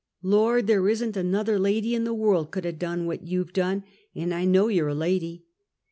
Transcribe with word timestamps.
Lord! 0.23 0.65
there 0.65 0.89
isn't 0.89 1.15
another 1.15 1.59
lady 1.59 1.93
in 1.93 2.05
the 2.05 2.13
world 2.15 2.49
could 2.49 2.65
'a 2.65 2.71
done 2.71 3.05
what 3.05 3.27
you've 3.27 3.53
done; 3.53 3.83
an' 4.15 4.33
I 4.33 4.45
know 4.45 4.67
you're 4.67 4.87
a 4.87 4.95
lady! 4.95 5.45